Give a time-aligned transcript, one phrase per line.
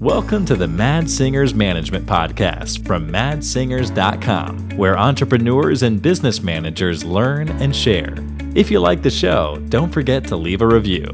[0.00, 7.48] Welcome to the Mads Singers Management Podcast from madssingers.com, where entrepreneurs and business managers learn
[7.62, 8.14] and share.
[8.54, 11.06] If you like the show, don't forget to leave a review.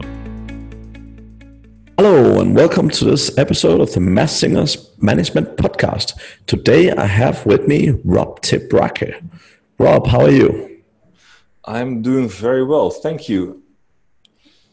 [1.96, 6.20] Hello, and welcome to this episode of the Mads Singers Management Podcast.
[6.48, 9.22] Today I have with me Rob Tebrake.
[9.78, 10.82] Rob, how are you?
[11.64, 12.90] I'm doing very well.
[12.90, 13.62] Thank you.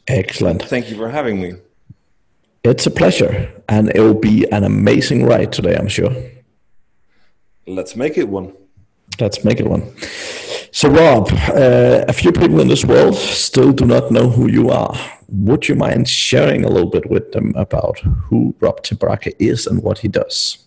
[0.07, 0.63] Excellent.
[0.63, 1.53] Thank you for having me.
[2.63, 6.13] It's a pleasure, and it will be an amazing ride today, I'm sure.
[7.65, 8.53] Let's make it one.
[9.19, 9.93] Let's make it one.
[10.71, 14.71] So, Rob, uh, a few people in this world still do not know who you
[14.71, 14.93] are.
[15.29, 19.81] Would you mind sharing a little bit with them about who Rob Tebrake is and
[19.81, 20.65] what he does?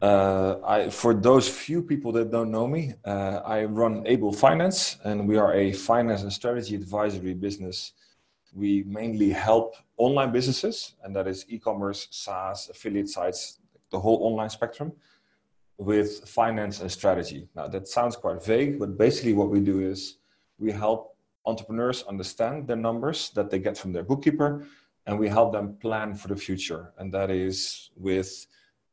[0.00, 4.96] Uh, I, for those few people that don't know me, uh, I run Able Finance,
[5.04, 7.92] and we are a finance and strategy advisory business
[8.54, 13.60] we mainly help online businesses, and that is e-commerce, SaaS, affiliate sites,
[13.90, 14.92] the whole online spectrum,
[15.78, 17.48] with finance and strategy.
[17.54, 20.18] Now that sounds quite vague, but basically what we do is
[20.58, 24.66] we help entrepreneurs understand their numbers that they get from their bookkeeper,
[25.06, 26.92] and we help them plan for the future.
[26.98, 28.46] And that is with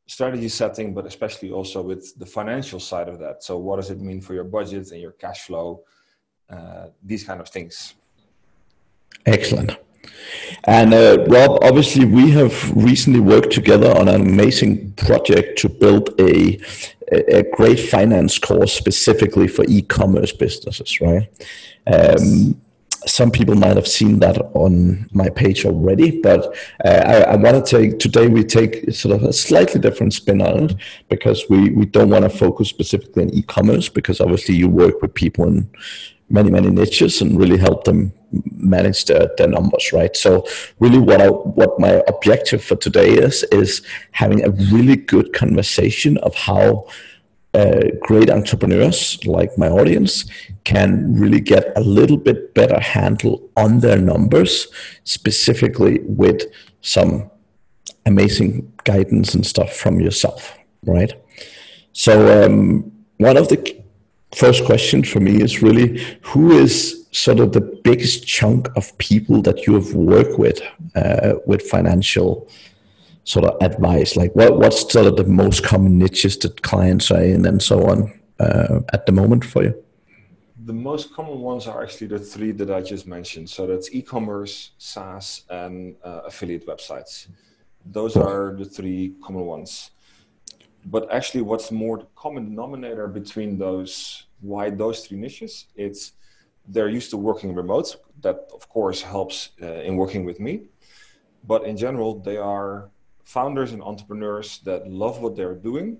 [0.06, 3.44] strategy setting, but especially also with the financial side of that.
[3.44, 5.84] So what does it mean for your budget and your cash flow?
[6.48, 7.94] Uh, these kind of things.
[9.26, 9.76] Excellent.
[10.64, 16.10] And uh, Rob, obviously, we have recently worked together on an amazing project to build
[16.20, 16.60] a,
[17.10, 21.28] a great finance course specifically for e-commerce businesses, right?
[21.86, 22.60] Um,
[23.06, 27.64] some people might have seen that on my page already, but uh, I, I want
[27.64, 30.76] to take today we take sort of a slightly different spin on it
[31.08, 35.14] because we, we don't want to focus specifically on e-commerce because obviously you work with
[35.14, 35.70] people in
[36.30, 38.12] many many niches and really help them
[38.54, 40.16] manage their, their numbers right?
[40.16, 40.46] So
[40.78, 46.16] really what I, what my objective for today is is having a really good conversation
[46.18, 46.86] of how
[47.52, 50.24] uh, great entrepreneurs like my audience
[50.62, 54.68] can really get a little bit better handle on their numbers
[55.02, 56.42] specifically with
[56.80, 57.28] some
[58.06, 61.12] amazing guidance and stuff from yourself right?
[61.92, 63.82] So um, one of the
[64.34, 69.42] first question for me is really who is sort of the biggest chunk of people
[69.42, 70.60] that you have worked with
[70.94, 72.48] uh, with financial
[73.24, 74.16] sort of advice?
[74.16, 77.88] Like what what's sort of the most common niches that clients are in and so
[77.88, 79.74] on uh, at the moment for you?
[80.64, 83.48] The most common ones are actually the three that i just mentioned.
[83.50, 87.28] So that's e-commerce saas and uh, affiliate websites.
[87.84, 89.90] Those are the three common ones
[90.86, 96.12] but actually what's more the common denominator between those why those three niches it's
[96.68, 100.62] they're used to working remote that of course helps uh, in working with me.
[101.46, 102.90] But in general they are
[103.24, 105.98] founders and entrepreneurs that love what they're doing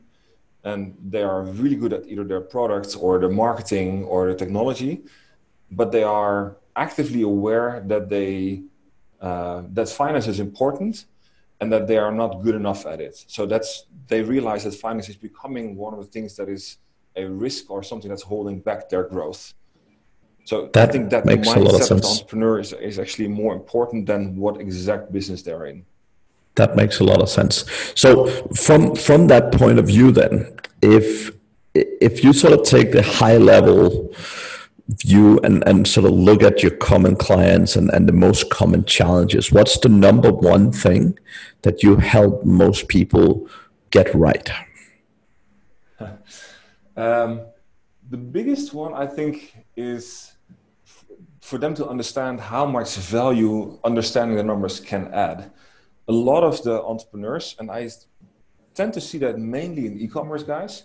[0.64, 5.02] and they are really good at either their products or the marketing or the technology
[5.70, 8.62] but they are actively aware that they
[9.20, 11.04] uh, that finance is important
[11.60, 13.24] and that they are not good enough at it.
[13.26, 16.78] So that's they realize that finance is becoming one of the things that is
[17.16, 19.54] a risk or something that's holding back their growth.
[20.44, 22.72] So that I think that makes the mindset a lot of, of the entrepreneur is,
[22.72, 25.84] is actually more important than what exact business they're in.
[26.54, 27.64] That makes a lot of sense.
[27.94, 31.32] So from from that point of view, then, if
[31.74, 34.12] if you sort of take the high level
[34.98, 38.84] view and, and sort of look at your common clients and, and the most common
[38.84, 41.18] challenges, what's the number one thing
[41.62, 43.48] that you help most people
[43.90, 44.50] get right?
[46.96, 47.42] Um,
[48.10, 50.32] the biggest one, I think, is
[50.84, 51.04] f-
[51.40, 55.50] for them to understand how much value understanding the numbers can add.
[56.08, 57.88] A lot of the entrepreneurs, and I
[58.74, 60.82] tend to see that mainly in e commerce guys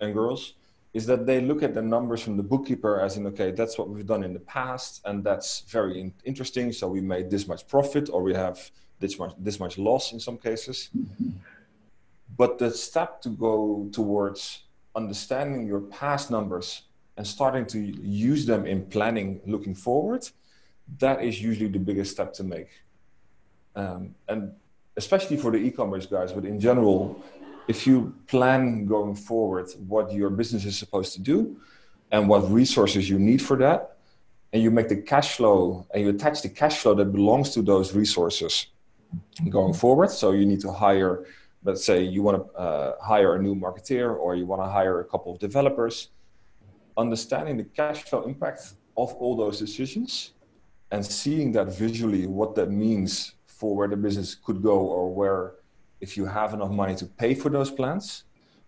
[0.00, 0.54] and girls,
[0.92, 3.88] is that they look at the numbers from the bookkeeper as in okay that's what
[3.88, 7.66] we've done in the past and that's very in- interesting so we made this much
[7.68, 11.30] profit or we have this much this much loss in some cases mm-hmm.
[12.36, 14.64] but the step to go towards
[14.96, 16.82] understanding your past numbers
[17.16, 20.28] and starting to use them in planning looking forward
[20.98, 22.68] that is usually the biggest step to make
[23.76, 24.52] um, and
[24.96, 27.22] especially for the e-commerce guys but in general
[27.70, 31.56] if you plan going forward what your business is supposed to do
[32.10, 33.80] and what resources you need for that,
[34.52, 37.62] and you make the cash flow and you attach the cash flow that belongs to
[37.62, 38.66] those resources
[39.48, 40.10] going forward.
[40.10, 41.12] So you need to hire,
[41.62, 44.98] let's say you want to uh, hire a new marketeer or you want to hire
[44.98, 46.08] a couple of developers.
[46.96, 48.62] Understanding the cash flow impact
[48.96, 50.32] of all those decisions
[50.90, 55.59] and seeing that visually, what that means for where the business could go or where
[56.00, 58.24] if you have enough money to pay for those plans,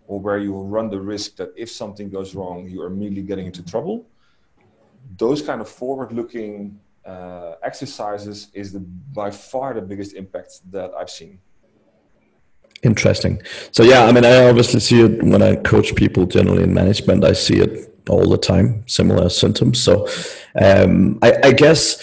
[0.06, 3.22] or where you will run the risk that if something goes wrong, you are immediately
[3.22, 4.06] getting into trouble.
[5.16, 11.10] Those kind of forward-looking uh, exercises is the by far the biggest impact that I've
[11.10, 11.38] seen.
[12.82, 13.40] Interesting.
[13.70, 17.24] So yeah, I mean, I obviously see it when I coach people generally in management.
[17.24, 17.72] I see it
[18.08, 19.80] all the time, similar symptoms.
[19.80, 20.08] So
[20.60, 22.02] um, I, I guess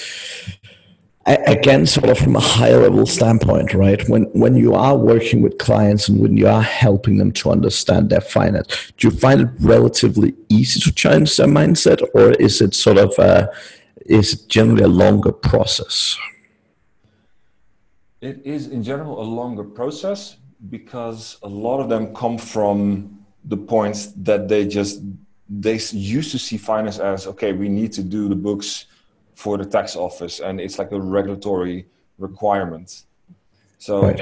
[1.30, 4.08] again, sort of from a higher level standpoint, right?
[4.10, 8.10] When when you are working with clients and when you are helping them to understand
[8.10, 12.74] their finance, do you find it relatively easy to change their mindset, or is it
[12.74, 13.50] sort of a,
[14.06, 16.18] is it generally a longer process?
[18.22, 20.38] It is in general a longer process
[20.70, 25.02] because a lot of them come from the points that they just
[25.48, 28.86] they used to see finance as okay, we need to do the books
[29.42, 31.78] for the tax office and it's like a regulatory
[32.18, 32.90] requirement.
[33.78, 34.22] So right.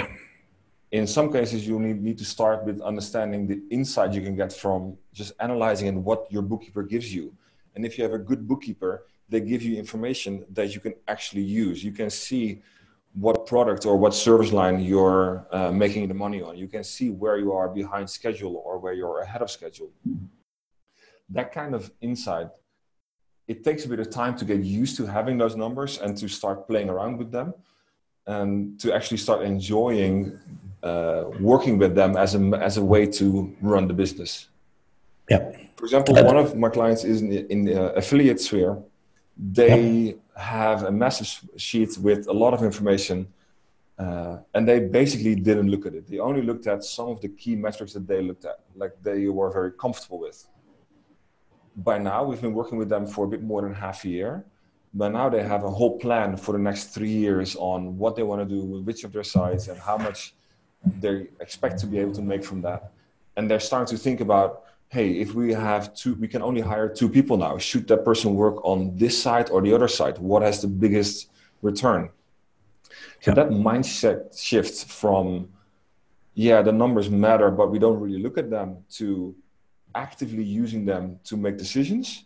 [0.91, 4.53] in some cases you need, need to start with understanding the insight you can get
[4.53, 7.33] from just analyzing and what your bookkeeper gives you.
[7.73, 8.93] And if you have a good bookkeeper
[9.29, 11.83] they give you information that you can actually use.
[11.83, 12.61] You can see
[13.13, 16.55] what product or what service line you're uh, making the money on.
[16.63, 19.89] You can see where you are behind schedule or where you're ahead of schedule.
[21.29, 22.49] That kind of insight
[23.47, 26.27] it takes a bit of time to get used to having those numbers and to
[26.27, 27.53] start playing around with them
[28.25, 30.37] and to actually start enjoying
[30.83, 34.49] uh, working with them as a, as a way to run the business.
[35.29, 35.51] Yeah.
[35.77, 38.77] For example, one of my clients is in the, in the uh, affiliate sphere.
[39.37, 43.27] They have a massive sheet with a lot of information,
[43.97, 46.07] uh, and they basically didn't look at it.
[46.09, 49.27] They only looked at some of the key metrics that they looked at, like they
[49.27, 50.47] were very comfortable with
[51.77, 54.45] by now we've been working with them for a bit more than half a year
[54.93, 58.23] but now they have a whole plan for the next three years on what they
[58.23, 60.33] want to do with which of their sites and how much
[60.99, 62.91] they expect to be able to make from that.
[63.35, 66.87] And they're starting to think about hey if we have two we can only hire
[66.87, 70.41] two people now should that person work on this side or the other side what
[70.41, 71.29] has the biggest
[71.61, 72.09] return?
[73.21, 73.35] So yeah.
[73.35, 75.49] that mindset shift from
[76.35, 79.35] yeah the numbers matter but we don't really look at them to
[79.97, 82.25] actively using them to make decisions,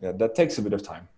[0.00, 1.08] yeah, that takes a bit of time.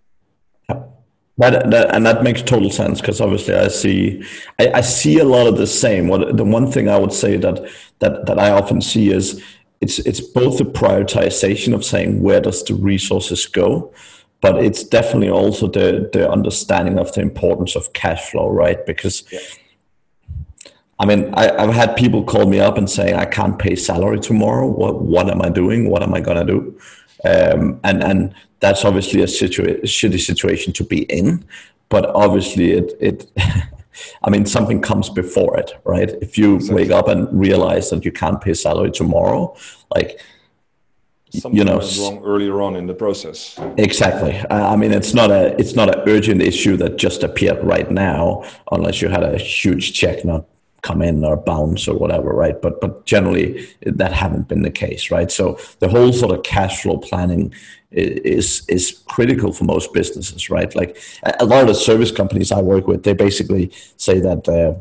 [1.38, 4.22] That, that, and that makes total sense because obviously I see
[4.60, 6.06] I, I, see a lot of the same.
[6.08, 7.68] What the one thing I would say that
[8.00, 9.42] that that I often see is
[9.80, 13.92] it's it's both the prioritization of saying where does the resources go,
[14.42, 18.84] but it's definitely also the the understanding of the importance of cash flow, right?
[18.84, 19.40] Because yeah.
[21.02, 24.20] I mean, I, have had people call me up and say, I can't pay salary
[24.20, 24.68] tomorrow.
[24.68, 25.90] What, what am I doing?
[25.90, 26.78] What am I going to do?
[27.24, 31.44] Um, and, and that's obviously a, situa- shitty situation to be in.
[31.88, 33.32] But obviously, it, it
[34.22, 36.08] I mean, something comes before it, right?
[36.22, 36.84] If you exactly.
[36.84, 39.56] wake up and realize that you can't pay salary tomorrow,
[39.92, 40.20] like,
[41.34, 45.58] Something you know wrong earlier on in the process exactly i mean it's not a
[45.58, 49.94] it's not an urgent issue that just appeared right now unless you had a huge
[49.94, 50.44] check not
[50.82, 52.60] come in or bounce or whatever, right?
[52.60, 55.30] But but generally that haven't been the case, right?
[55.30, 57.54] So the whole sort of cash flow planning
[57.90, 60.74] is is critical for most businesses, right?
[60.74, 60.98] Like
[61.40, 64.48] a lot of the service companies I work with, they basically say that.
[64.48, 64.74] Uh,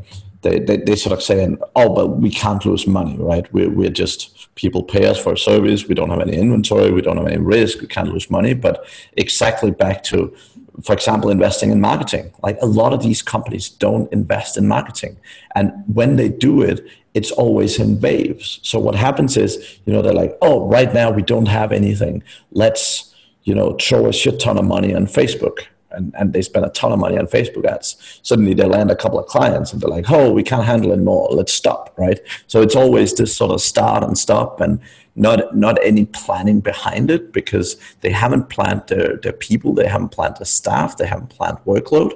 [0.44, 3.52] they, they, they sort of saying, oh, but we can't lose money, right?
[3.54, 5.88] We're, we're just, people pay us for a service.
[5.88, 6.92] We don't have any inventory.
[6.92, 7.80] We don't have any risk.
[7.80, 8.56] We can't lose money.
[8.56, 8.84] But
[9.14, 10.36] exactly back to
[10.84, 12.32] for example, investing in marketing.
[12.42, 15.18] Like a lot of these companies don't invest in marketing.
[15.56, 18.60] And when they do it, it's always in waves.
[18.64, 22.24] So what happens is, you know, they're like, oh, right now we don't have anything.
[22.52, 23.14] Let's,
[23.44, 25.60] you know, throw a shit ton of money on Facebook.
[25.94, 28.20] And, and they spend a ton of money on Facebook ads.
[28.24, 31.00] Suddenly they land a couple of clients and they're like, oh, we can't handle it
[31.00, 31.30] more.
[31.32, 32.20] Let's stop, right?
[32.48, 34.62] So it's always this sort of start and stop.
[34.62, 34.80] And
[35.16, 40.10] not not any planning behind it because they haven't planned their, their people, they haven't
[40.10, 42.14] planned the staff, they haven't planned workload,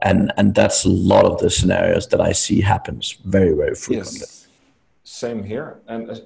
[0.00, 4.20] and and that's a lot of the scenarios that I see happens very very frequently.
[4.20, 4.46] Yes.
[5.02, 6.16] Same here, and uh,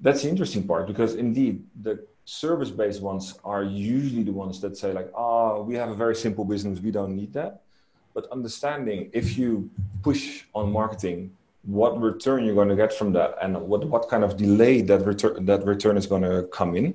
[0.00, 4.92] that's the interesting part because indeed the service-based ones are usually the ones that say
[4.92, 7.62] like, "Ah, oh, we have a very simple business, we don't need that."
[8.12, 9.70] But understanding if you
[10.02, 11.32] push on marketing
[11.64, 15.04] what return you're going to get from that and what, what kind of delay that
[15.04, 16.94] return that return is going to come in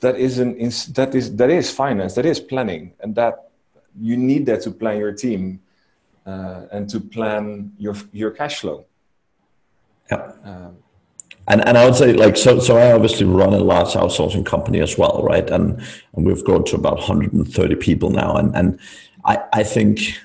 [0.00, 0.56] that is an
[0.94, 2.92] that is that is finance that is planning.
[3.00, 3.50] And that
[4.00, 5.60] you need that to plan your team
[6.26, 8.86] uh, and to plan your your cash flow.
[10.10, 10.32] Yeah.
[10.44, 10.76] Um,
[11.48, 14.80] and and I would say like so so I obviously run a large outsourcing company
[14.80, 15.82] as well right and
[16.14, 18.78] and we've grown to about 130 people now and and
[19.24, 20.18] I I think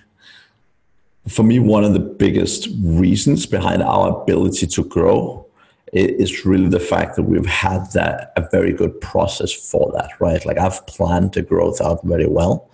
[1.28, 5.46] for me, one of the biggest reasons behind our ability to grow
[5.94, 10.44] is really the fact that we've had that a very good process for that, right?
[10.46, 12.70] Like I've planned the growth out very well.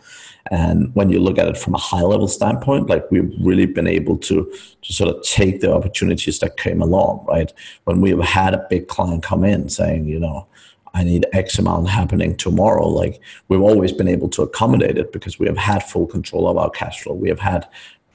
[0.51, 3.87] And when you look at it from a high level standpoint, like we've really been
[3.87, 7.51] able to, to sort of take the opportunities that came along, right?
[7.83, 10.47] When we've had a big client come in saying, you know,
[10.93, 12.87] I need X amount happening tomorrow.
[12.87, 16.57] Like we've always been able to accommodate it because we have had full control of
[16.57, 17.13] our cash flow.
[17.13, 17.67] We have had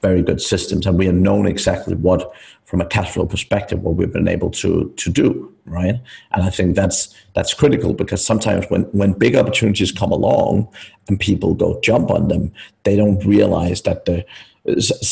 [0.07, 2.21] very good systems and we have known exactly what
[2.69, 4.71] from a cash flow perspective what we've been able to
[5.01, 5.29] to do
[5.77, 5.97] right?
[6.33, 6.99] And i think that's
[7.35, 10.67] that's critical because sometimes when when big opportunities come along
[11.07, 12.43] and people go jump on them
[12.85, 14.17] they don't realize that the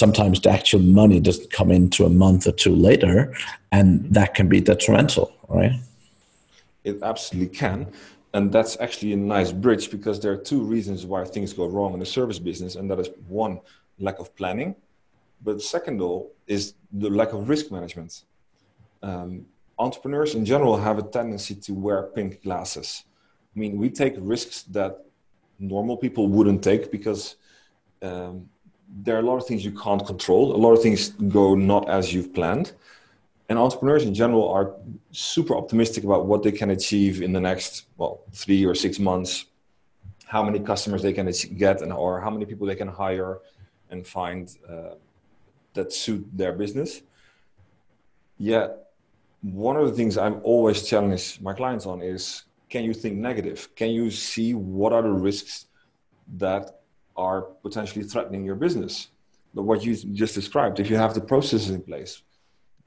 [0.04, 3.18] sometimes the actual money doesn't come into a month or two later
[3.72, 5.74] and that can be detrimental right?
[6.84, 7.88] It absolutely can.
[8.36, 11.94] And that's actually a nice bridge because there are two reasons why things go wrong
[11.94, 13.60] in the service business and that is one
[14.08, 14.76] lack of planning
[15.44, 18.24] but second all is the lack of risk management.
[19.02, 19.46] Um,
[19.78, 23.04] entrepreneurs in general have a tendency to wear pink glasses.
[23.56, 25.06] I mean, we take risks that
[25.60, 27.36] normal people wouldn't take because
[28.02, 28.50] um,
[29.04, 30.56] there are a lot of things you can't control.
[30.56, 32.74] A lot of things go not as you've planned.
[33.50, 34.76] And entrepreneurs in general are
[35.12, 39.46] super optimistic about what they can achieve in the next, well, three or six months,
[40.26, 43.40] how many customers they can get, and or how many people they can hire
[43.94, 44.96] and find uh,
[45.76, 47.02] that suit their business.
[48.38, 48.68] Yet,
[49.42, 53.60] one of the things I'm always challenge my clients on is can you think negative?
[53.76, 55.68] Can you see what are the risks
[56.44, 56.64] that
[57.16, 58.94] are potentially threatening your business?
[59.54, 62.24] But what you just described, if you have the processes in place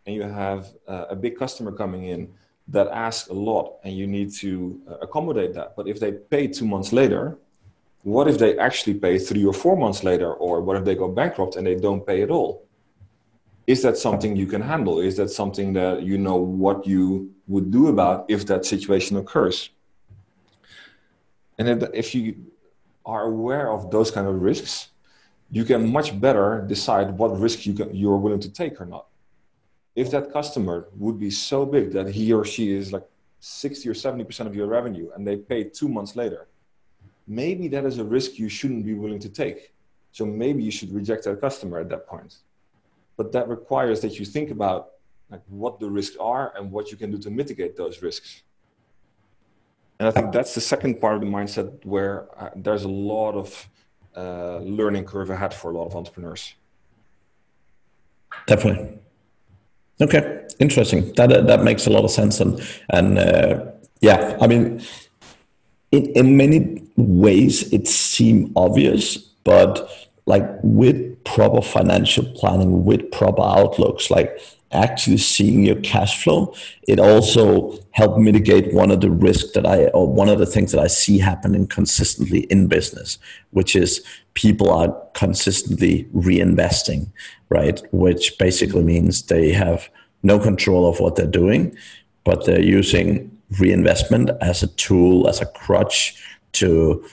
[0.04, 2.20] and you have uh, a big customer coming in
[2.68, 6.48] that asks a lot and you need to uh, accommodate that, but if they pay
[6.48, 7.38] two months later,
[8.14, 10.32] what if they actually pay three or four months later?
[10.32, 12.66] Or what if they go bankrupt and they don't pay at all?
[13.66, 17.70] is that something you can handle is that something that you know what you would
[17.70, 19.70] do about if that situation occurs
[21.58, 22.36] and if you
[23.04, 24.88] are aware of those kind of risks
[25.50, 29.06] you can much better decide what risk you can, you're willing to take or not
[29.94, 33.06] if that customer would be so big that he or she is like
[33.40, 36.46] 60 or 70% of your revenue and they pay two months later
[37.26, 39.72] maybe that is a risk you shouldn't be willing to take.
[40.12, 42.36] So maybe you should reject that customer at that point.
[43.16, 44.92] But that requires that you think about
[45.30, 48.42] like what the risks are and what you can do to mitigate those risks.
[49.98, 53.34] And i think that's the second part of the mindset where uh, there's a lot
[53.34, 53.68] of
[54.16, 56.54] uh, learning curve ahead for a lot of entrepreneurs.
[58.46, 58.98] Definitely.
[60.00, 60.46] Okay.
[60.58, 61.12] Interesting.
[61.14, 64.82] That uh, that makes a lot of sense and and uh, yeah i mean
[65.92, 69.88] in, in many ways it seems obvious but
[70.26, 74.40] like with proper financial planning, with proper outlooks, like
[74.72, 76.52] actually seeing your cash flow,
[76.88, 80.72] it also helped mitigate one of the risks that I, or one of the things
[80.72, 83.18] that I see happening consistently in business,
[83.50, 87.08] which is people are consistently reinvesting,
[87.48, 87.80] right?
[87.92, 89.88] Which basically means they have
[90.24, 91.76] no control of what they're doing,
[92.24, 96.22] but they're using reinvestment as a tool, as a crutch
[96.52, 97.04] to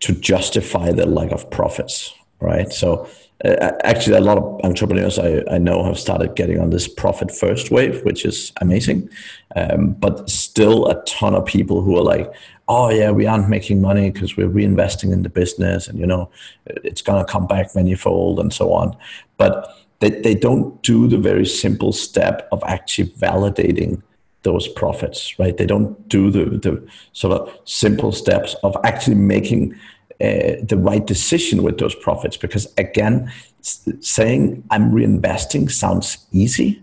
[0.00, 2.72] to justify the lack of profits, right?
[2.72, 3.06] So
[3.44, 7.30] uh, actually, a lot of entrepreneurs I, I know have started getting on this profit
[7.30, 9.08] first wave, which is amazing.
[9.56, 12.30] Um, but still, a ton of people who are like,
[12.68, 16.30] oh, yeah, we aren't making money because we're reinvesting in the business and, you know,
[16.66, 18.96] it's to come back manifold and so on.
[19.38, 24.02] But they, they don't do the very simple step of actually validating
[24.42, 25.56] those profits, right?
[25.56, 29.74] They don't do the, the sort of simple steps of actually making
[30.20, 32.36] uh, the right decision with those profits.
[32.36, 36.80] Because again, saying I'm reinvesting sounds easy,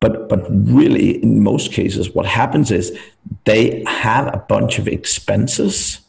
[0.00, 2.98] but but really in most cases, what happens is
[3.44, 6.00] they have a bunch of expenses,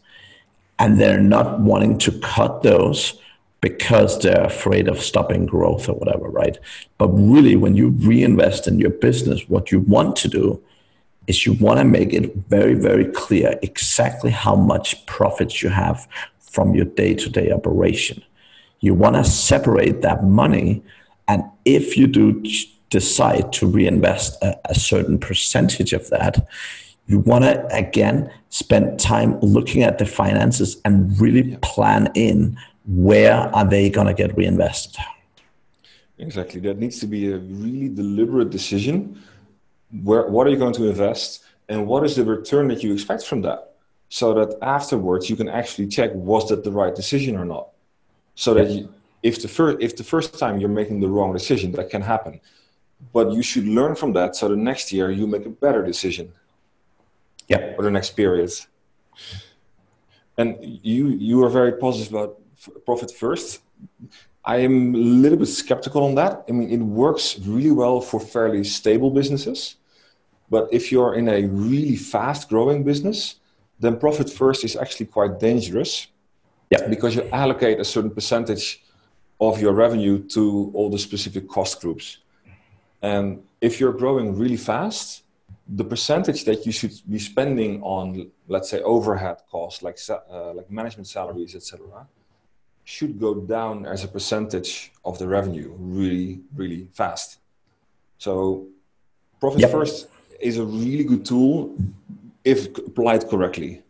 [0.79, 3.19] and they're not wanting to cut those
[3.61, 6.57] because they're afraid of stopping growth or whatever, right?
[6.97, 10.61] But really, when you reinvest in your business, what you want to do
[11.27, 16.07] is you want to make it very, very clear exactly how much profits you have
[16.39, 18.23] from your day to day operation.
[18.81, 20.83] You want to separate that money.
[21.27, 22.43] And if you do
[22.89, 26.47] decide to reinvest a, a certain percentage of that,
[27.07, 33.33] you want to again spend time looking at the finances and really plan in where
[33.55, 34.95] are they going to get reinvested
[36.17, 39.21] exactly that needs to be a really deliberate decision
[40.01, 43.25] where what are you going to invest and what is the return that you expect
[43.25, 43.75] from that
[44.09, 47.67] so that afterwards you can actually check was that the right decision or not
[48.35, 48.89] so that you
[49.23, 52.41] if the first if the first time you're making the wrong decision, that can happen.
[53.13, 56.31] But you should learn from that so the next year you make a better decision.
[57.47, 57.75] Yeah.
[57.75, 58.51] For the next period.
[60.37, 62.39] And you you are very positive about
[62.85, 63.61] profit first.
[64.45, 66.43] I am a little bit skeptical on that.
[66.49, 69.77] I mean, it works really well for fairly stable businesses.
[70.53, 73.19] But if you're in a really fast growing business,
[73.79, 75.91] then profit first is actually quite dangerous.
[76.69, 76.85] Yeah.
[76.95, 78.65] Because you allocate a certain percentage
[79.47, 82.19] of your revenue to all the specific cost groups.
[83.01, 85.23] And if you're growing really fast,
[85.79, 90.69] the percentage that you should be spending on, let's say, overhead costs like uh, like
[90.69, 91.79] management salaries, etc.,
[92.83, 97.39] should go down as a percentage of the revenue really, really fast.
[98.19, 98.67] So,
[99.39, 99.71] profit yep.
[99.71, 100.12] first
[100.43, 101.75] is a really good tool
[102.43, 103.81] if applied correctly.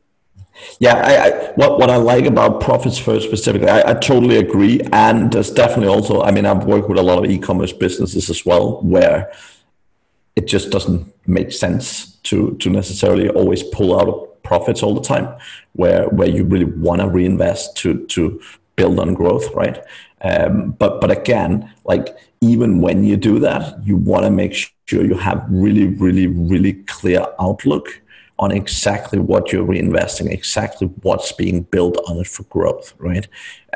[0.79, 4.81] Yeah, I, I, what what I like about profits first specifically, I, I, totally agree,
[4.91, 6.21] and there's definitely also.
[6.21, 9.33] I mean, I've worked with a lot of e-commerce businesses as well, where
[10.35, 15.35] it just doesn't make sense to to necessarily always pull out profits all the time,
[15.73, 18.39] where where you really want to reinvest to to
[18.75, 19.83] build on growth, right?
[20.21, 24.53] Um, but but again, like even when you do that, you want to make
[24.85, 28.01] sure you have really really really clear outlook
[28.39, 33.27] on exactly what you're reinvesting, exactly what's being built on it for growth, right?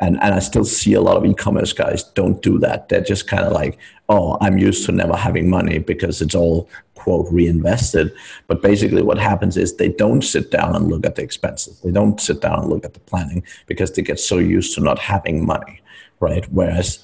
[0.02, 2.90] And and I still see a lot of e-commerce guys don't do that.
[2.90, 3.78] They're just kind of like,
[4.10, 8.12] oh, I'm used to never having money because it's all quote reinvested.
[8.48, 11.80] But basically, what happens is they don't sit down and look at the expenses.
[11.82, 14.82] They don't sit down and look at the planning because they get so used to
[14.82, 15.82] not having money,
[16.20, 16.46] right?
[16.52, 17.00] Whereas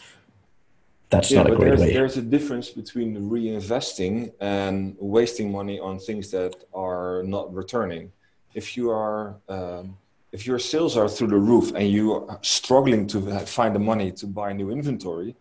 [1.10, 1.94] that's yeah, not a great there's, way.
[1.94, 8.12] There's a difference between reinvesting and wasting money on things that are not returning.
[8.54, 9.98] If you are, um,
[10.32, 14.12] if your sales are through the roof and you are struggling to find the money
[14.14, 15.36] to buy new inventory,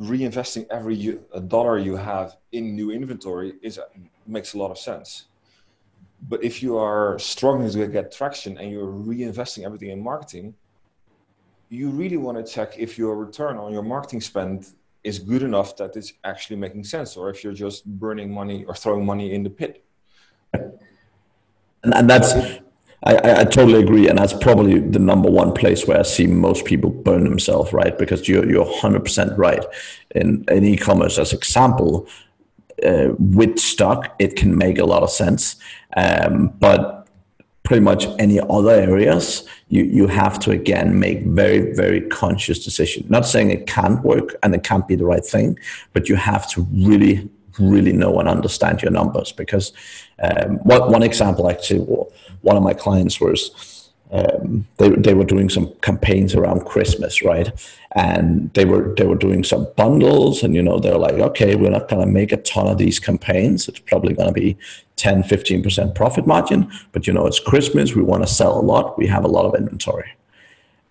[0.00, 3.78] reinvesting every dollar you have in new inventory is
[4.26, 5.26] makes a lot of sense.
[6.28, 10.54] But if you are struggling to get traction and you're reinvesting everything in marketing,
[11.68, 14.66] you really want to check if your return on your marketing spend
[15.02, 18.74] is good enough that it's actually making sense, or if you're just burning money or
[18.74, 19.84] throwing money in the pit.
[20.52, 22.32] And, and that's,
[23.04, 24.08] I, I totally agree.
[24.08, 27.96] And that's probably the number one place where I see most people burn themselves, right?
[27.96, 29.64] Because you're, you're 100% right.
[30.14, 32.08] In, in e commerce, as example,
[32.84, 35.56] uh, with stock, it can make a lot of sense.
[35.96, 36.95] Um, but
[37.66, 43.04] pretty much any other areas, you, you have to again make very, very conscious decision.
[43.08, 45.58] Not saying it can't work and it can't be the right thing,
[45.92, 49.32] but you have to really, really know and understand your numbers.
[49.32, 49.72] Because
[50.22, 51.80] um, one, one example, actually,
[52.42, 57.50] one of my clients was um, they they were doing some campaigns around Christmas, right?
[57.96, 61.70] And they were they were doing some bundles, and you know they're like, okay, we're
[61.70, 63.68] not gonna make a ton of these campaigns.
[63.68, 64.56] It's probably gonna be
[64.96, 67.94] 10, 15 percent profit margin, but you know it's Christmas.
[67.94, 68.98] We want to sell a lot.
[68.98, 70.10] We have a lot of inventory.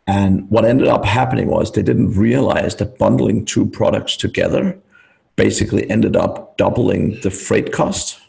[0.08, 4.78] And what ended up happening was they didn't realize that bundling two products together
[5.36, 8.20] basically ended up doubling the freight cost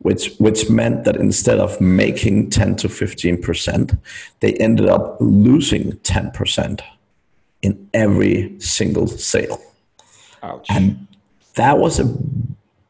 [0.00, 3.98] which which meant that instead of making 10 to 15%,
[4.40, 6.80] they ended up losing 10%
[7.62, 9.60] in every single sale.
[10.42, 10.66] Ouch.
[10.70, 11.06] And
[11.54, 12.16] that was a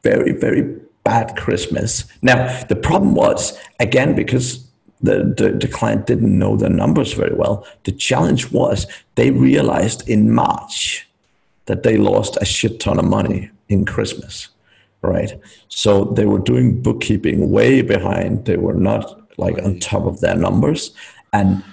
[0.03, 2.05] very, very bad Christmas.
[2.21, 4.65] Now, the problem was, again, because
[5.01, 10.07] the, the, the client didn't know the numbers very well, the challenge was they realized
[10.07, 11.07] in March
[11.65, 14.49] that they lost a shit ton of money in Christmas
[15.01, 15.39] right?
[15.69, 18.45] So they were doing bookkeeping way behind.
[18.45, 20.91] They were not like on top of their numbers.
[21.31, 21.63] And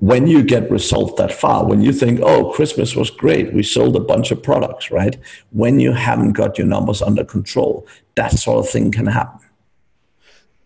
[0.00, 3.96] when you get results that far, when you think, oh, Christmas was great, we sold
[3.96, 5.16] a bunch of products, right?
[5.50, 9.40] When you haven't got your numbers under control, that sort of thing can happen.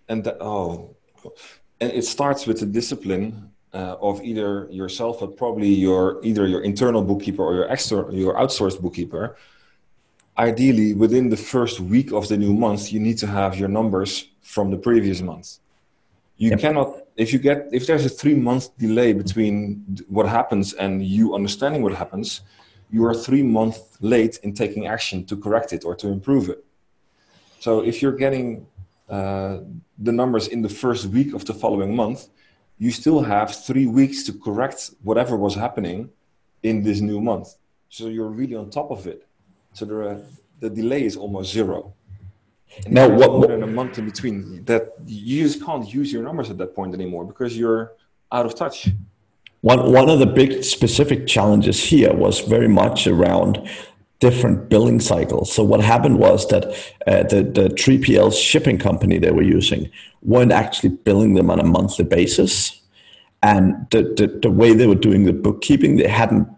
[0.08, 0.94] And that, oh,
[1.80, 6.62] and it starts with the discipline uh, of either yourself, but probably your either your
[6.62, 9.36] internal bookkeeper or your external, your outsourced bookkeeper,
[10.38, 14.28] ideally within the first week of the new month you need to have your numbers
[14.40, 15.58] from the previous month
[16.38, 16.60] you yep.
[16.60, 21.34] cannot if you get if there's a three month delay between what happens and you
[21.34, 22.40] understanding what happens
[22.90, 26.62] you are three months late in taking action to correct it or to improve it.
[27.58, 28.66] So if you're getting
[29.08, 29.60] uh,
[29.98, 32.28] the numbers in the first week of the following month
[32.78, 36.10] you still have three weeks to correct whatever was happening
[36.62, 37.54] in this new month.
[37.88, 39.26] So you're really on top of it.
[39.72, 40.24] So the,
[40.60, 41.94] the delay is almost zero.
[42.86, 46.50] Now, what more than a month in between that you just can't use your numbers
[46.50, 47.92] at that point anymore because you're
[48.30, 48.88] out of touch.
[49.60, 53.68] One, one of the big specific challenges here was very much around
[54.18, 55.52] different billing cycles.
[55.52, 56.64] So what happened was that
[57.06, 59.90] uh, the, the 3PL shipping company they were using
[60.22, 62.80] weren't actually billing them on a monthly basis.
[63.42, 66.48] And the, the, the way they were doing the bookkeeping, they hadn't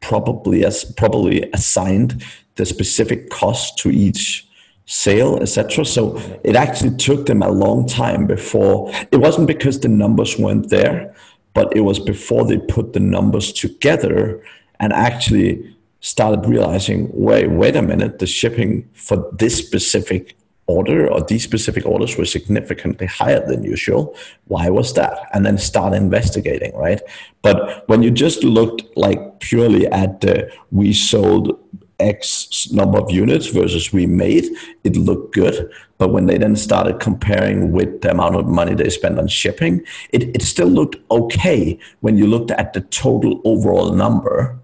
[0.00, 2.24] probably as probably assigned
[2.56, 4.46] the specific cost to each
[4.90, 5.84] sale, etc.
[5.84, 8.90] So it actually took them a long time before.
[9.12, 11.14] It wasn't because the numbers weren't there,
[11.54, 14.42] but it was before they put the numbers together
[14.80, 21.20] and actually started realizing, wait, wait a minute, the shipping for this specific order or
[21.22, 24.16] these specific orders were significantly higher than usual.
[24.46, 25.28] Why was that?
[25.32, 27.00] And then start investigating, right?
[27.42, 31.58] But when you just looked like purely at the we sold
[32.00, 34.46] X number of units versus we made,
[34.84, 35.70] it looked good.
[35.98, 39.84] But when they then started comparing with the amount of money they spent on shipping,
[40.12, 44.58] it, it still looked okay when you looked at the total overall number.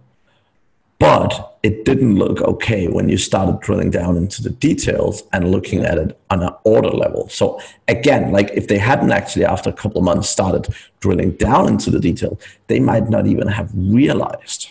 [0.99, 5.85] But it didn't look okay when you started drilling down into the details and looking
[5.85, 7.29] at it on an order level.
[7.29, 11.68] So again, like if they hadn't actually after a couple of months started drilling down
[11.68, 14.70] into the detail, they might not even have realized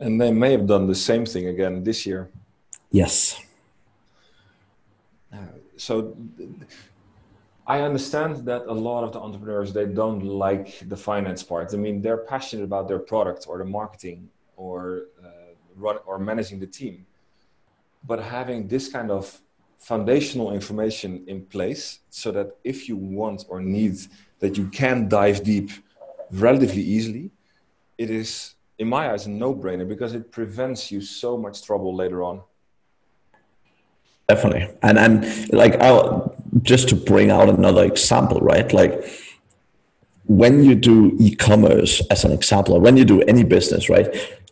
[0.00, 2.30] and they may have done the same thing again this year.
[2.90, 3.40] Yes.
[5.32, 5.36] Uh,
[5.76, 6.16] so
[7.66, 11.72] I understand that a lot of the entrepreneurs they don't like the finance part.
[11.72, 15.28] I mean, they're passionate about their product or the marketing or uh,
[15.76, 17.06] run or managing the team.
[18.04, 19.40] But having this kind of
[19.78, 23.96] foundational information in place so that if you want or need
[24.40, 25.70] that you can dive deep
[26.30, 27.30] relatively easily,
[27.98, 32.22] it is in my eyes, a no-brainer because it prevents you so much trouble later
[32.22, 32.40] on.
[34.26, 38.72] Definitely, and and like I'll just to bring out another example, right?
[38.72, 39.04] Like
[40.24, 44.08] when you do e-commerce as an example, or when you do any business, right?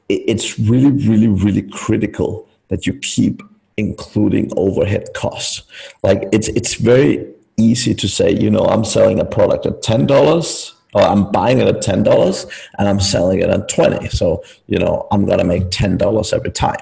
[0.09, 3.43] It's really, really, really critical that you keep
[3.77, 5.63] including overhead costs.
[6.03, 10.07] Like it's it's very easy to say, you know, I'm selling a product at ten
[10.07, 12.47] dollars or I'm buying it at ten dollars
[12.79, 14.09] and I'm selling it at twenty.
[14.09, 16.81] So you know I'm gonna make ten dollars every time.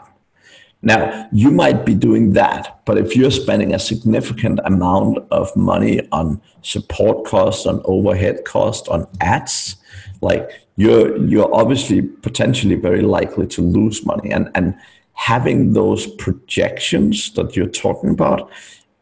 [0.83, 6.07] Now you might be doing that, but if you're spending a significant amount of money
[6.13, 9.77] on support costs, on overhead costs, on ads,
[10.21, 14.31] like you're you're obviously potentially very likely to lose money.
[14.31, 14.79] And and
[15.15, 18.51] having those projections that you're talking about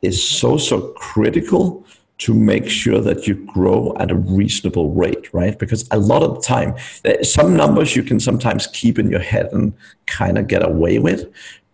[0.01, 1.85] is so so critical
[2.19, 5.59] to make sure that you grow at a reasonable rate, right?
[5.59, 6.75] Because a lot of the time,
[7.05, 9.73] eh, some numbers you can sometimes keep in your head and
[10.07, 11.27] kind of get away with.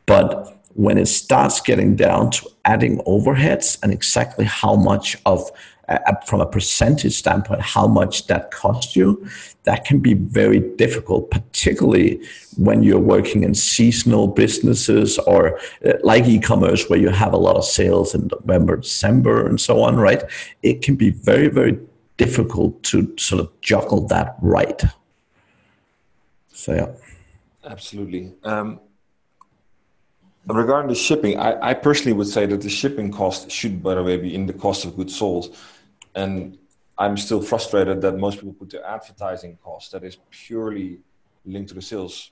[0.07, 5.51] But when it starts getting down to adding overheads and exactly how much of
[5.91, 9.27] uh, from a percentage standpoint, how much that costs you,
[9.65, 12.21] that can be very difficult, particularly
[12.57, 17.57] when you're working in seasonal businesses or uh, like e-commerce where you have a lot
[17.57, 20.23] of sales in November, December, and so on, right?
[20.63, 21.79] It can be very, very
[22.17, 24.81] difficult to sort of juggle that right.
[26.53, 26.91] So, yeah.
[27.69, 28.33] Absolutely.
[28.45, 28.79] Um,
[30.47, 34.03] regarding the shipping, I, I, personally would say that the shipping cost should, by the
[34.03, 35.57] way, be in the cost of goods sold
[36.15, 36.59] and
[36.99, 41.01] I'm still frustrated that most people put their advertising cost that is purely
[41.45, 42.31] linked to the sales.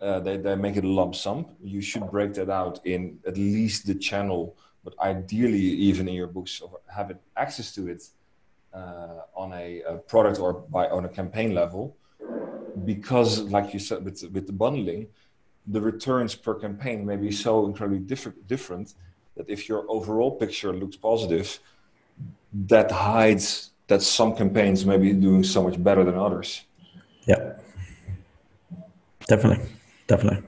[0.00, 1.46] Uh, they, they make it a lump sum.
[1.62, 6.26] You should break that out in at least the channel, but ideally even in your
[6.26, 6.62] books
[6.94, 8.02] have it access to it
[8.72, 11.96] uh, on a, a, product or by on a campaign level.
[12.84, 15.06] Because, like you said, with, with the bundling,
[15.66, 18.94] the returns per campaign may be so incredibly diff- different
[19.36, 21.60] that if your overall picture looks positive,
[22.54, 26.62] that hides that some campaigns may be doing so much better than others.
[27.26, 27.54] Yeah,
[29.26, 29.66] definitely,
[30.06, 30.42] definitely.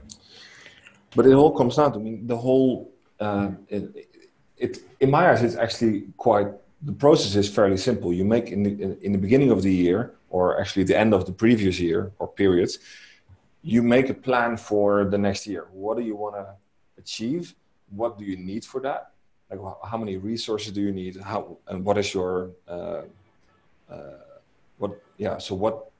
[1.15, 2.91] But it all comes down to I mean the whole.
[3.19, 4.07] Uh, it,
[4.57, 6.47] it, in my eyes, it's actually quite.
[6.83, 8.13] The process is fairly simple.
[8.13, 11.25] You make in the in the beginning of the year, or actually the end of
[11.25, 12.79] the previous year or periods,
[13.61, 15.67] you make a plan for the next year.
[15.71, 16.45] What do you want to
[16.97, 17.55] achieve?
[17.89, 19.11] What do you need for that?
[19.49, 21.17] Like how many resources do you need?
[21.17, 23.01] How and what is your uh,
[23.89, 24.17] uh,
[24.77, 25.91] what yeah so what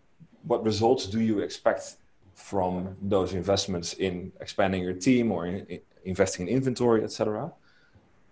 [0.44, 1.96] what results do you expect
[2.36, 7.52] from those investments in expanding your team or in, in investing in inventory etc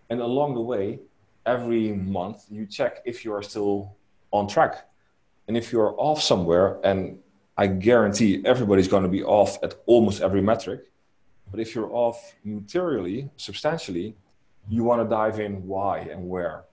[0.10, 1.00] and along the way
[1.46, 3.96] every month you check if you are still
[4.32, 4.88] on track.
[5.48, 7.20] And if you're off somewhere and
[7.58, 10.82] i guarantee everybody's going to be off at almost every metric
[11.52, 14.16] but if you're off materially substantially
[14.70, 16.66] you want to dive in why and where.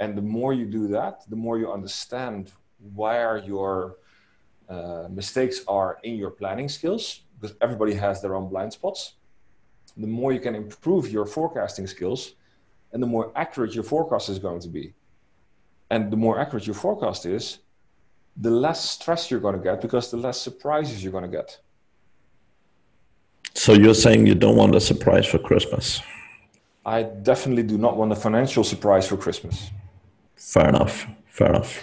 [0.00, 2.52] And the more you do that, the more you understand
[2.94, 3.96] where your
[4.68, 9.14] uh, mistakes are in your planning skills, because everybody has their own blind spots,
[9.96, 12.34] the more you can improve your forecasting skills
[12.92, 14.94] and the more accurate your forecast is going to be.
[15.90, 17.58] And the more accurate your forecast is,
[18.36, 21.58] the less stress you're going to get because the less surprises you're going to get.
[23.54, 26.02] So you're saying you don't want a surprise for Christmas?
[26.86, 29.72] I definitely do not want a financial surprise for Christmas.
[30.36, 31.04] Fair enough.
[31.26, 31.82] Fair enough.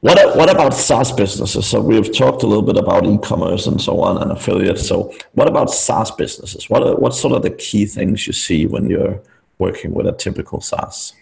[0.00, 1.66] what what about SaaS businesses?
[1.66, 4.88] So we've talked a little bit about e-commerce and so on and affiliates.
[4.88, 6.70] So what about SaaS businesses?
[6.70, 9.20] What are, what sort of the key things you see when you're
[9.58, 11.12] working with a typical SaaS?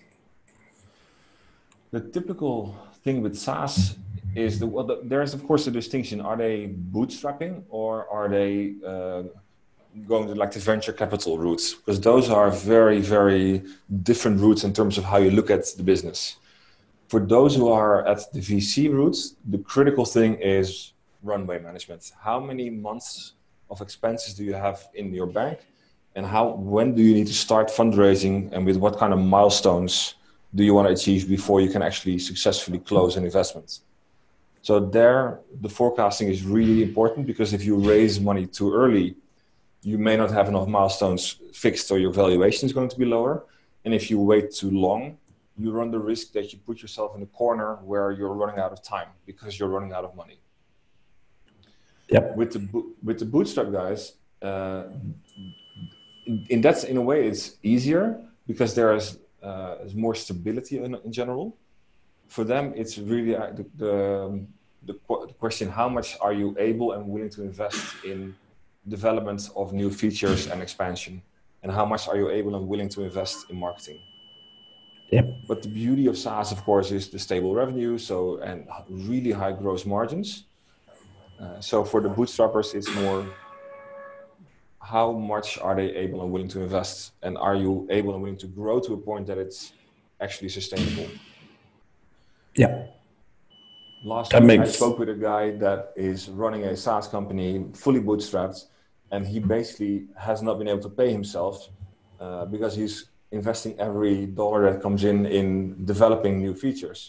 [1.91, 3.97] The typical thing with SaaS
[4.37, 6.21] is the, well, the, there is of course a distinction.
[6.21, 9.25] Are they bootstrapping or are they uh,
[10.07, 11.75] going to like the venture capital routes?
[11.75, 13.63] Because those are very very
[14.03, 16.37] different routes in terms of how you look at the business.
[17.09, 22.13] For those who are at the VC routes, the critical thing is runway management.
[22.21, 23.35] How many months
[23.71, 25.59] of expenses do you have in your bank,
[26.15, 30.15] and how when do you need to start fundraising, and with what kind of milestones?
[30.55, 33.81] do you want to achieve before you can actually successfully close an investment?
[34.63, 39.17] So there, the forecasting is really important because if you raise money too early,
[39.85, 43.45] you may not have enough milestones fixed or your valuation is going to be lower.
[43.85, 45.19] And if you wait too long,
[45.57, 48.73] you run the risk that you put yourself in a corner where you're running out
[48.73, 50.39] of time because you're running out of money.
[52.09, 52.37] Yep.
[52.37, 52.63] With the
[53.03, 54.85] with the bootstrap guys, uh,
[56.27, 60.95] in, in that in a way it's easier because there is uh, more stability in,
[60.95, 61.57] in general.
[62.29, 64.47] For them, it's really uh, the, the,
[64.87, 64.95] the,
[65.29, 68.35] the question how much are you able and willing to invest in
[68.89, 71.23] development of new features and expansion?
[71.63, 74.01] And how much are you able and willing to invest in marketing?
[75.11, 75.35] Yep.
[75.47, 79.53] But the beauty of SaaS, of course, is the stable revenue, so and really high
[79.53, 80.45] gross margins.
[81.41, 83.27] Uh, so for the bootstrappers, it's more
[84.85, 88.37] how much are they able and willing to invest and are you able and willing
[88.37, 89.73] to grow to a point that it's
[90.21, 91.09] actually sustainable
[92.55, 92.85] yeah
[94.05, 94.69] last that week makes...
[94.69, 98.67] i spoke with a guy that is running a saas company fully bootstrapped
[99.15, 99.95] and he basically
[100.29, 101.57] has not been able to pay himself
[102.21, 102.97] uh, because he's
[103.31, 105.49] investing every dollar that comes in in
[105.93, 107.01] developing new features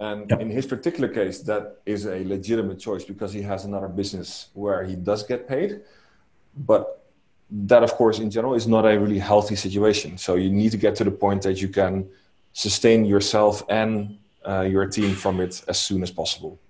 [0.00, 4.48] and in his particular case, that is a legitimate choice because he has another business
[4.54, 5.80] where he does get paid.
[6.56, 7.04] But
[7.50, 10.16] that, of course, in general, is not a really healthy situation.
[10.16, 12.08] So you need to get to the point that you can
[12.52, 16.60] sustain yourself and uh, your team from it as soon as possible.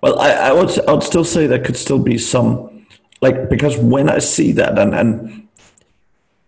[0.00, 2.79] Well, I, I, would I would still say there could still be some
[3.20, 5.48] like because when I see that and and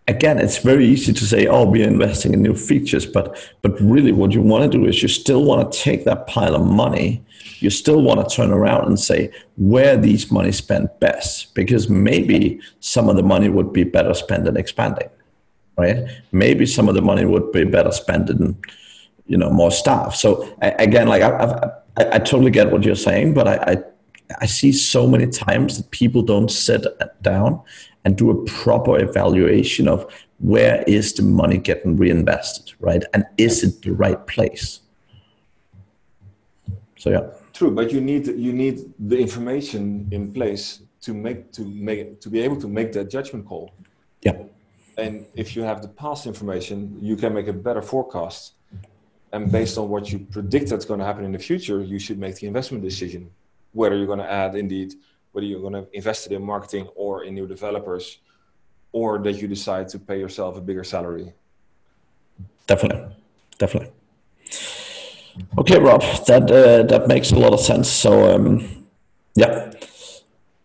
[0.08, 4.12] again, it's very easy to say, "Oh, we're investing in new features," but but really,
[4.12, 7.22] what you want to do is you still want to take that pile of money.
[7.60, 12.60] You still want to turn around and say where these money spent best, because maybe
[12.80, 15.08] some of the money would be better spent in expanding,
[15.76, 15.98] right?
[16.32, 18.56] Maybe some of the money would be better spent in,
[19.26, 20.14] you know, more staff.
[20.16, 23.76] So again, like I, I, I totally get what you're saying, but I, I
[24.40, 26.84] I see so many times that people don't sit
[27.22, 27.60] down
[28.04, 33.04] and do a proper evaluation of where is the money getting reinvested, right?
[33.14, 34.80] And is it the right place?
[36.98, 37.30] So yeah.
[37.52, 42.28] True, but you need you need the information in place to make to make to
[42.28, 43.72] be able to make that judgment call.
[44.22, 44.42] Yeah.
[44.96, 48.54] And if you have the past information, you can make a better forecast.
[49.32, 52.18] And based on what you predict that's going to happen in the future, you should
[52.18, 53.30] make the investment decision
[53.72, 54.94] whether you're going to add indeed
[55.32, 58.18] whether you're going to invest it in marketing or in new developers,
[58.92, 61.32] or that you decide to pay yourself a bigger salary.
[62.66, 63.16] Definitely,
[63.58, 63.92] definitely.
[65.58, 67.88] Okay, Rob, that uh, that makes a lot of sense.
[67.88, 68.86] So, um,
[69.34, 69.72] yeah,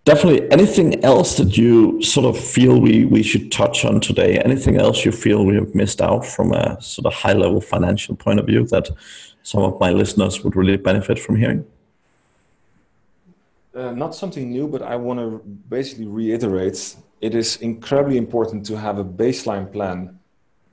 [0.04, 0.52] definitely.
[0.52, 4.38] Anything else that you sort of feel we we should touch on today?
[4.40, 8.18] Anything else you feel we have missed out from a sort of high level financial
[8.18, 8.90] point of view that
[9.44, 11.66] some of my listeners would really benefit from hearing?
[13.78, 18.76] Uh, not something new, but I want to basically reiterate it is incredibly important to
[18.76, 20.18] have a baseline plan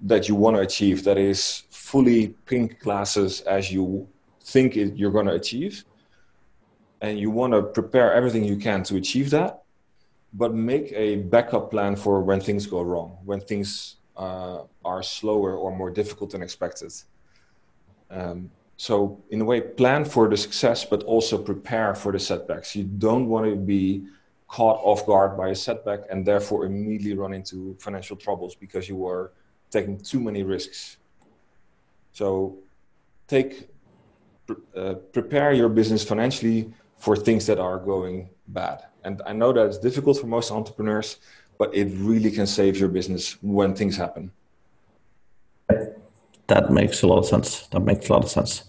[0.00, 4.08] that you want to achieve that is fully pink glasses as you
[4.40, 5.84] think it, you're going to achieve.
[7.02, 9.64] And you want to prepare everything you can to achieve that,
[10.32, 15.56] but make a backup plan for when things go wrong, when things uh, are slower
[15.56, 16.92] or more difficult than expected.
[18.10, 22.74] Um, so in a way plan for the success but also prepare for the setbacks
[22.74, 24.04] you don't want to be
[24.48, 28.96] caught off guard by a setback and therefore immediately run into financial troubles because you
[28.96, 29.32] were
[29.70, 30.98] taking too many risks
[32.12, 32.56] so
[33.26, 33.68] take
[34.76, 38.84] uh, prepare your business financially for things that are going bad.
[39.04, 41.18] And I know that it's difficult for most entrepreneurs,
[41.58, 44.32] but it really can save your business when things happen.
[46.48, 47.66] That makes a lot of sense.
[47.68, 48.64] That makes a lot of sense.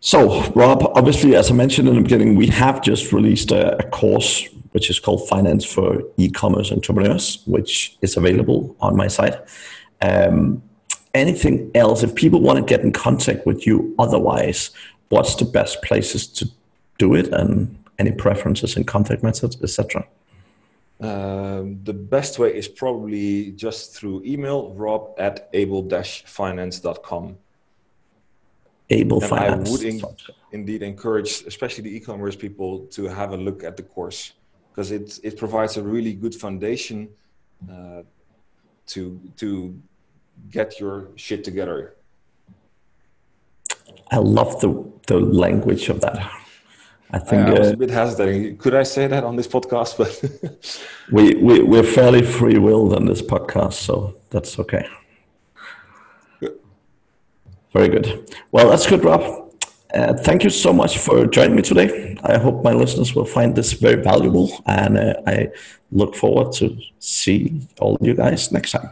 [0.00, 3.90] So, Rob, obviously, as I mentioned in the beginning, we have just released a, a
[3.90, 9.34] course which is called Finance for E-commerce Entrepreneurs, which is available on my site.
[10.02, 10.62] Um,
[11.14, 12.02] anything else?
[12.02, 14.70] If people want to get in contact with you, otherwise,
[15.08, 16.50] what's the best places to
[16.98, 20.06] do it, and any preferences in contact methods, etc.
[20.98, 27.36] Um, the best way is probably just through email, rob at able-finance.com.
[28.88, 29.68] Able and Finance.
[29.68, 30.02] I would in,
[30.52, 34.32] indeed encourage, especially the e-commerce people, to have a look at the course
[34.70, 37.08] because it it provides a really good foundation
[37.70, 38.02] uh,
[38.86, 39.76] to to
[40.50, 41.96] get your shit together.
[44.10, 44.70] I love the
[45.08, 46.30] the language of that.
[47.16, 48.58] I think I was uh, a bit hesitating.
[48.58, 49.96] Could I say that on this podcast?
[49.98, 54.86] But we, we we're fairly free willed on this podcast, so that's okay.
[56.40, 56.58] Good.
[57.72, 58.06] Very good.
[58.52, 59.22] Well, that's good, Rob.
[59.94, 62.18] Uh, thank you so much for joining me today.
[62.22, 65.48] I hope my listeners will find this very valuable, and uh, I
[65.90, 68.90] look forward to see all you guys next time.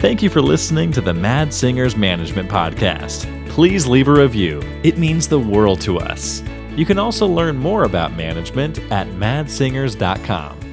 [0.00, 3.28] Thank you for listening to the Mads Singers Management Podcast.
[3.48, 4.60] Please leave a review.
[4.82, 6.42] It means the world to us.
[6.76, 10.69] You can also learn more about management at madssingers.com.